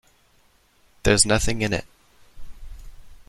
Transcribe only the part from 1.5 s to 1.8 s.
in